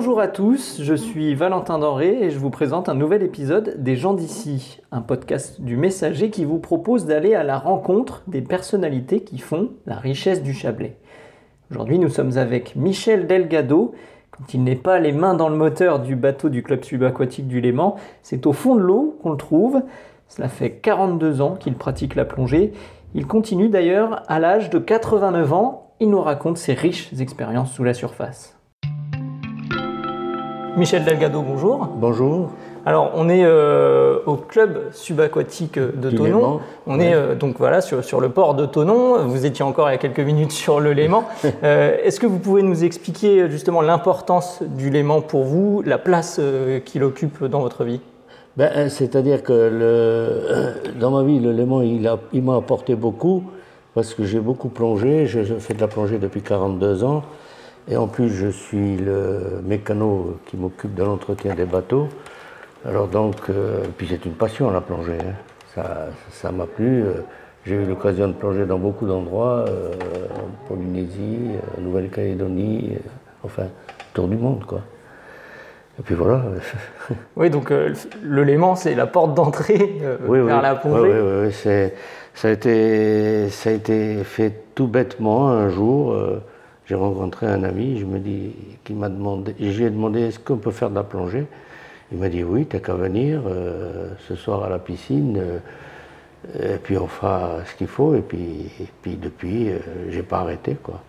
[0.00, 3.96] Bonjour à tous, je suis Valentin Denré et je vous présente un nouvel épisode des
[3.96, 9.20] gens d'ici, un podcast du Messager qui vous propose d'aller à la rencontre des personnalités
[9.20, 10.96] qui font la richesse du Chablais.
[11.70, 13.92] Aujourd'hui, nous sommes avec Michel Delgado.
[14.30, 17.60] Quand il n'est pas les mains dans le moteur du bateau du club subaquatique du
[17.60, 19.82] Léman, c'est au fond de l'eau qu'on le trouve.
[20.28, 22.72] Cela fait 42 ans qu'il pratique la plongée.
[23.14, 25.92] Il continue d'ailleurs à l'âge de 89 ans.
[26.00, 28.59] Il nous raconte ses riches expériences sous la surface.
[30.76, 31.88] Michel Delgado, bonjour.
[31.96, 32.50] Bonjour.
[32.86, 36.26] Alors, on est euh, au club subaquatique de Du Tonon.
[36.38, 37.06] Léman, On ouais.
[37.06, 39.26] est euh, donc voilà sur, sur le port de Tonon.
[39.26, 41.24] Vous étiez encore il y a quelques minutes sur le Léman.
[41.64, 46.40] Euh, Est-ce que vous pouvez nous expliquer justement l'importance du Léman pour vous, la place
[46.86, 48.00] qu'il occupe dans votre vie?
[48.56, 53.44] Ben, C'est-à-dire que le, dans ma vie, le Léman, il m'a apporté beaucoup
[53.94, 55.26] parce que j'ai beaucoup plongé.
[55.26, 57.22] Je, je fais de la plongée depuis 42 ans.
[57.90, 62.08] Et en plus, je suis le mécano qui m'occupe de l'entretien des bateaux.
[62.86, 65.18] Alors donc, euh, puis c'est une passion la plongée.
[65.20, 65.34] hein.
[65.74, 67.02] Ça ça m'a plu.
[67.02, 67.14] Euh,
[67.66, 69.92] J'ai eu l'occasion de plonger dans beaucoup d'endroits, euh,
[70.34, 72.96] en Polynésie, euh, Nouvelle-Calédonie,
[73.44, 73.64] enfin,
[74.14, 74.80] tour du monde quoi.
[75.98, 76.42] Et puis voilà.
[77.36, 80.62] Oui, donc le Léman, c'est la porte d'entrée oui, vers oui.
[80.62, 81.12] la plongée.
[81.12, 81.90] Oui, oui, oui,
[82.34, 86.16] ça, a été, ça a été fait tout bêtement un jour.
[86.90, 88.50] J'ai rencontré un ami, je me dis,
[88.96, 91.46] m'a demandé, lui ai demandé est-ce qu'on peut faire de la plongée?
[92.10, 95.38] Il m'a dit oui, t'as qu'à venir euh, ce soir à la piscine.
[95.38, 98.16] euh, et puis on fera ce qu'il faut.
[98.16, 98.72] Et puis,
[99.22, 101.00] depuis, euh, j'ai pas arrêté quoi.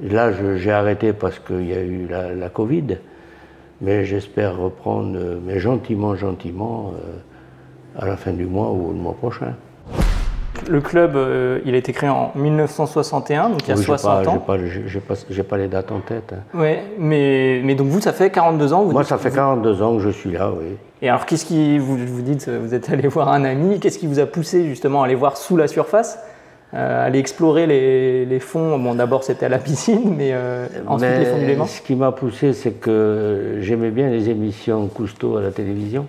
[0.00, 2.96] Là, j'ai arrêté parce qu'il y a eu la, la Covid.
[3.82, 6.94] Mais j'espère reprendre, euh, mais gentiment, gentiment,
[7.98, 9.52] à la fin du mois ou le mois prochain.
[10.68, 13.86] Le club, euh, il a été créé en 1961, donc il y a Oui, j'ai
[13.86, 14.38] 60 pas, ans.
[14.38, 14.84] Pas, j'ai-
[15.30, 16.32] j'ai pas, les dates en tête.
[16.34, 16.58] hein.
[16.58, 18.82] Ouais, mais, mais donc vous, ça fait 42 ans.
[18.84, 20.76] Vous Moi, dites- ça fait 42 ans que je suis là, oui.
[21.00, 24.06] Et alors, qu'est-ce qui vous, vous dites, vous êtes allé voir un ami, qu'est-ce qui
[24.06, 26.18] vous a poussé justement à aller voir sous la surface,
[26.74, 28.78] euh, aller explorer les, les fonds?
[28.78, 31.66] Bon, d'abord c'était à la piscine, mais euh, ensuite Mais les fonds du Léman.
[31.66, 36.06] ce qui m'a poussé, c'est que j'aimais bien les émissions Cousteau à la télévision.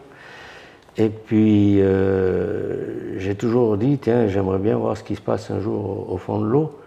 [0.99, 5.61] Et puis, euh, j'ai toujours dit, tiens, j'aimerais bien voir ce qui se passe un
[5.61, 6.77] jour au, au fond de l'eau.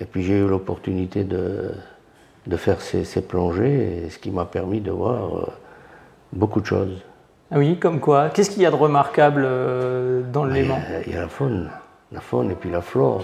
[0.00, 1.70] Et puis, j'ai eu l'opportunité de,
[2.48, 5.46] de faire ces, ces plongées, et ce qui m'a permis de voir euh,
[6.32, 7.00] beaucoup de choses.
[7.52, 10.80] Ah oui, comme quoi Qu'est-ce qu'il y a de remarquable euh, dans le Léman?
[10.90, 11.70] Euh, Il y a la faune,
[12.10, 13.22] la faune et puis la flore.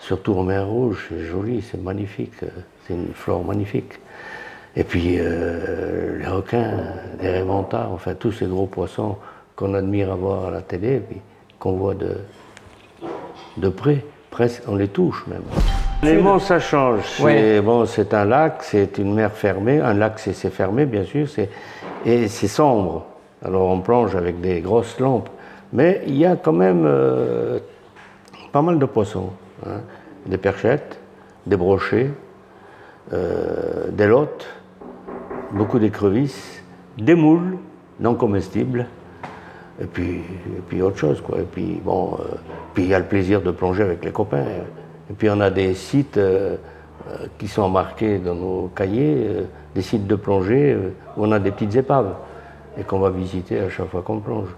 [0.00, 2.32] Surtout en mer Rouge, c'est joli, c'est magnifique,
[2.86, 4.00] c'est une flore magnifique.
[4.74, 6.72] Et puis les requins,
[7.20, 9.16] les réventards, enfin tous ces gros poissons
[9.56, 11.20] qu'on admire à voir à la télé, et puis
[11.58, 12.16] qu'on voit de,
[13.56, 15.42] de près, presque, on les touche même.
[16.02, 17.02] Léman, ça change.
[17.16, 17.60] C'est Ouais.
[17.60, 19.78] bon, c'est un lac, c'est une mer fermée.
[19.80, 21.26] Un lac, c'est fermé, bien sûr,
[22.04, 23.06] et c'est sombre.
[23.44, 25.28] Alors on plonge avec des grosses lampes.
[25.72, 27.58] Mais il y a quand même euh,
[28.52, 29.30] pas mal de poissons.
[29.66, 29.80] hein.
[30.26, 30.98] Des perchettes,
[31.46, 32.10] des brochets,
[33.12, 34.46] euh, des lottes,
[35.52, 36.62] beaucoup d'écrevisses,
[36.98, 37.56] des moules
[38.00, 38.86] non comestibles,
[39.82, 41.20] et puis, et puis autre chose.
[41.20, 41.40] Quoi.
[41.40, 42.36] Et puis bon, euh,
[42.74, 44.44] puis il y a le plaisir de plonger avec les copains.
[45.10, 46.56] Et puis on a des sites euh,
[47.10, 49.42] euh, qui sont marqués dans nos cahiers, euh,
[49.74, 50.76] des sites de plongée
[51.16, 52.14] où on a des petites épaves
[52.78, 54.48] et qu'on va visiter à chaque fois qu'on plonge.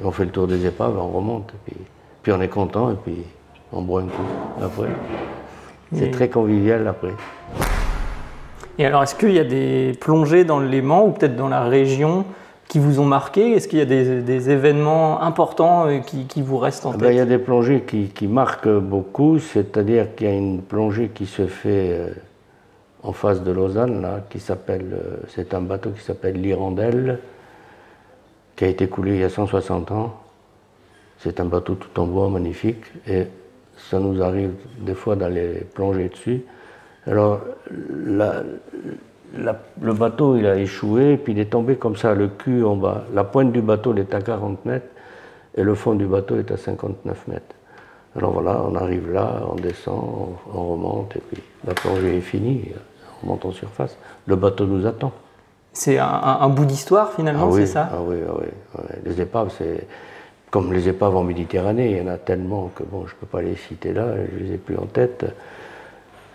[0.00, 1.76] Et on fait le tour des épaves, on remonte, et puis,
[2.22, 3.24] puis on est content, et puis
[3.72, 4.22] on boit un coup
[4.62, 4.88] après.
[5.92, 7.12] C'est très convivial après.
[8.78, 11.64] Et alors, est-ce qu'il y a des plongées dans le Léman ou peut-être dans la
[11.64, 12.24] région
[12.74, 16.42] qui vous ont marqué Est-ce qu'il y a des, des événements importants euh, qui, qui
[16.42, 19.38] vous restent en Ah tête ben, il y a des plongées qui, qui marquent beaucoup,
[19.38, 22.08] c'est-à-dire qu'il y a une plongée qui se fait euh,
[23.04, 27.20] en face de Lausanne, là, qui s'appelle, euh, c'est un bateau qui s'appelle l'Hirondelle,
[28.56, 30.16] qui a été coulé il y a 160 ans.
[31.20, 33.26] C'est un bateau tout en bois magnifique, et
[33.76, 36.42] ça nous arrive des fois d'aller plonger dessus.
[37.06, 37.38] Alors,
[38.04, 38.42] la-
[39.36, 42.76] la- le bateau, il a échoué, puis il est tombé comme ça, le cul en
[42.76, 43.04] bas.
[43.14, 44.86] La pointe du bateau, elle est à 40 mètres,
[45.56, 47.54] et le fond du bateau est à 59 mètres.
[48.16, 52.20] Alors voilà, on arrive là, on descend, on, on remonte, et puis la plongée est
[52.20, 52.70] finie,
[53.18, 53.96] on remonte en surface.
[54.26, 55.12] Le bateau nous attend.
[55.72, 57.90] C'est un, bout d'histoire finalement, oui, c'est ça?
[57.92, 58.46] ah oui, ah oui,
[58.78, 58.98] ouais.
[59.04, 59.88] Les épaves, c'est
[60.52, 63.26] comme les épaves en Méditerranée, il y en a tellement que bon, je ne peux
[63.26, 65.26] pas les citer là, je ne les ai plus en tête.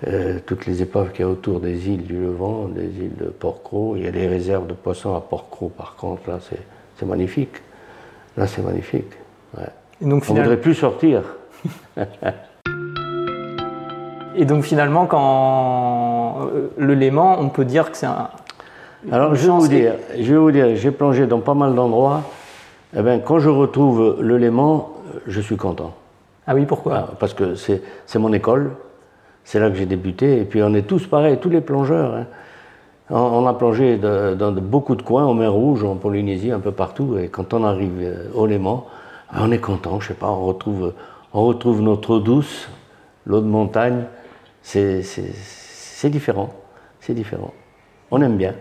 [0.07, 3.25] Euh, toutes les épaves qu'il y a autour des îles du Levant, des îles de
[3.25, 6.39] Port-Cros, il y a des réserves de poissons à Port-Cros par contre, là
[6.97, 7.55] c'est magnifique.
[8.37, 9.11] Là c'est magnifique.
[9.57, 9.63] ouais.
[10.01, 11.23] Et donc, On finalement, voudrait plus sortir.
[14.37, 18.29] et donc finalement, quand euh, le Léman, on peut dire que c'est un,
[19.11, 22.21] Alors, je vais, vous dire, je vais vous dire, j'ai plongé dans pas mal d'endroits.
[22.97, 24.93] Eh ben, quand je retrouve le Léman,
[25.27, 25.93] je suis content.
[26.47, 26.93] Ah oui, pourquoi?
[26.95, 27.81] Ah, Parce que c'est
[28.17, 28.71] mon école,
[29.43, 32.13] c'est là que j'ai débuté, et puis on est tous pareils, tous les plongeurs.
[32.15, 32.25] hein.
[33.09, 36.51] On, on a plongé de- dans de- beaucoup de coins, en mer Rouge, en Polynésie,
[36.51, 38.85] un peu partout, et quand on arrive euh, au Léman,
[39.31, 40.93] ah, on est content, je sais pas, on retrouve,
[41.33, 42.69] on retrouve notre eau douce,
[43.25, 44.03] l'eau de montagne,
[44.61, 45.01] c'est
[46.05, 46.53] différent,
[46.99, 47.53] c'est différent.
[48.11, 48.53] On aime bien.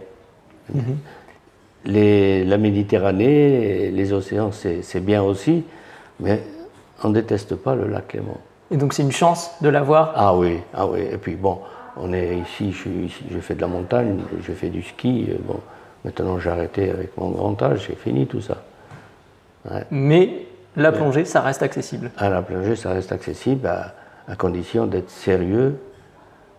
[1.85, 5.65] Les- la Méditerranée, les océans, c'est c'est bien aussi,
[6.21, 6.43] mais
[7.05, 8.37] on ne déteste pas le lac Léman.
[8.70, 10.12] Et donc c'est une chance de l'avoir.
[10.15, 11.00] Ah oui, ah oui.
[11.11, 11.59] Et puis bon,
[11.97, 15.26] on est ici, je, ici, je fais de la montagne, je fais du ski.
[15.31, 15.61] euh, Bon,
[16.05, 18.56] maintenant j'ai arrêté avec mon grand âge, j'ai fini tout ça.
[19.91, 22.11] Mais la plongée, ça reste accessible.
[22.17, 23.93] À la plongée, ça reste accessible à,
[24.29, 25.76] à condition d'être sérieux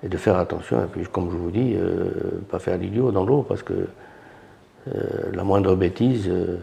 [0.04, 0.84] et de faire attention.
[0.84, 4.92] Et puis, comme je vous dis, euh, pas faire l'idiot dans l'eau parce que euh,
[5.34, 6.58] la moindre bêtise, euh,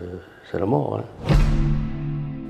[0.51, 1.01] c'est la mort.
[1.01, 1.35] hein.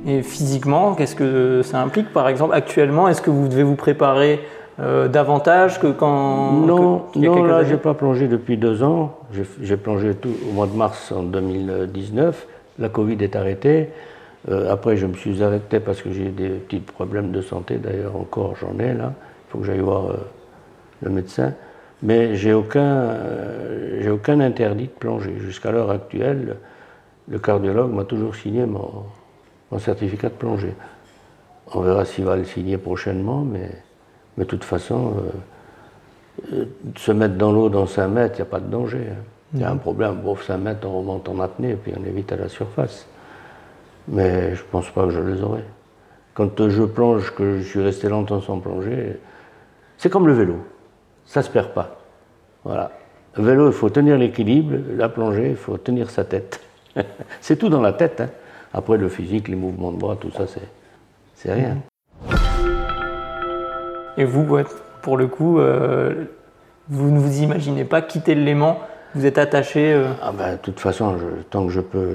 [0.06, 4.40] Et physiquement, qu'est-ce que ça implique Par exemple, actuellement, est-ce que vous devez vous préparer
[4.78, 8.82] euh, davantage que quand Non, que- a non là, années j'ai pas plongé depuis deux
[8.84, 9.18] ans.
[9.62, 12.46] J'ai- plongé tout au mois de mars en 2019.
[12.78, 13.88] La Covid est arrêtée.
[14.48, 17.78] Euh, après, je me suis arrêté parce que j'ai des petits problèmes de santé.
[17.78, 19.12] D'ailleurs, encore, j'en ai là.
[19.48, 20.14] Il faut que j'aille voir euh,
[21.02, 21.52] le médecin.
[22.02, 23.16] Mais j'ai aucun,
[24.00, 25.34] j'ai aucun interdit de plonger.
[25.38, 26.56] Jusqu'à l'heure actuelle,
[27.28, 28.90] le cardiologue m'a toujours signé mon,
[29.70, 30.74] mon certificat de plongée.
[31.74, 33.70] On verra s'il va le signer prochainement, mais,
[34.36, 35.14] mais de toute façon.
[35.18, 35.30] euh,
[36.52, 36.64] euh,
[36.96, 39.08] se mettre dans l'eau dans 5 mètres, il n'y a pas de danger.
[39.10, 39.22] hein.
[39.54, 42.04] Il y a un problème, bon, 5 mètres, on remonte en apnée et puis on
[42.04, 43.06] est vite à la surface.
[44.08, 45.64] Mais je ne pense pas que je les aurai.
[46.34, 49.18] Quand je plonge, que je suis resté longtemps sans plonger,
[49.96, 50.56] c'est comme le vélo.
[51.24, 51.96] Ça ne se perd pas.
[52.64, 52.92] Voilà.
[53.36, 54.74] Le vélo, il faut tenir l'équilibre.
[54.96, 56.60] La plongée, il faut tenir sa tête.
[57.40, 58.20] c'est tout dans la tête.
[58.20, 58.28] hein.
[58.74, 60.68] Après, le physique, les mouvements de bras, tout ça, c'est,
[61.34, 61.76] c'est rien.
[64.18, 64.64] Et vous, ouais,
[65.02, 66.24] pour le coup, euh,
[66.88, 68.78] vous ne vous imaginez pas quitter le Léman
[69.14, 72.14] Vous êtes attaché euh, Ah ben, de toute façon, je- tant que je peux,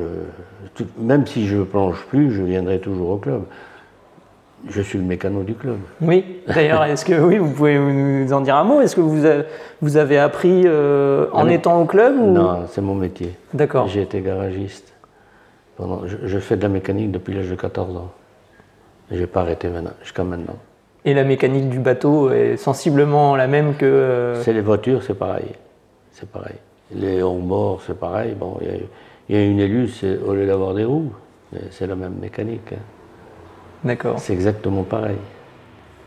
[0.76, 3.44] tout- même si je ne plonge plus, je viendrai toujours au club.
[4.70, 5.78] Je suis le mécano du club.
[6.02, 8.80] Oui, d'ailleurs, est-ce que oui, vous pouvez nous en dire un mot?
[8.82, 9.44] Est-ce que vous avez,
[9.82, 11.50] vous avez appris euh, en Ah non.
[11.50, 12.32] étant au club ou...
[12.32, 13.36] Non, c'est mon métier.
[13.56, 13.88] D'accord.
[13.88, 14.94] J'ai été garagiste.
[15.82, 18.12] Pendant, je, je fais de la mécanique depuis l'âge de 14 ans.
[19.12, 20.56] Et j'ai pas arrêté maintenant, jusqu'à maintenant.
[21.06, 23.86] Et la mécanique du bateau est sensiblement la même que.
[23.86, 25.48] euh, C'est les voitures, c'est pareil.
[26.12, 26.54] C'est pareil.
[26.94, 28.36] Les hors c'est pareil.
[28.40, 28.74] Bon, il y a-
[29.30, 31.12] il y, a une élue, c'est au lieu d'avoir des roues,
[31.72, 32.74] c'est la même mécanique.
[32.74, 32.80] hein.
[33.84, 34.20] D'accord.
[34.20, 35.18] C'est exactement pareil.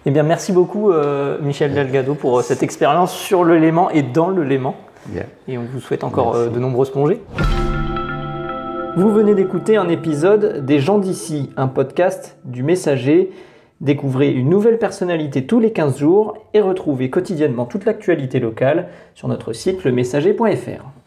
[0.06, 4.02] Eh bien, merci beaucoup, euh, Michel Delgado, pour euh, cette expérience sur le Léman et
[4.02, 4.76] dans le Léman.
[5.06, 5.24] Bien.
[5.48, 7.20] Et on vous souhaite encore euh, de nombreuses plongées.
[8.96, 13.32] Vous venez d'écouter un épisode des gens d'ici, un podcast du Messager.
[13.80, 18.86] Découvrez une nouvelle personnalité tous les 15 jours et retrouvez quotidiennement toute l'actualité locale
[19.16, 21.03] sur notre site lemessager.fr.